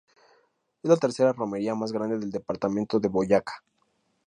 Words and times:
Es 0.81 0.89
la 0.89 0.97
tercera 0.97 1.31
romería 1.31 1.75
más 1.75 1.91
grande 1.91 2.17
del 2.17 2.31
departamento 2.31 2.99
de 2.99 3.07
Boyacá. 3.09 3.63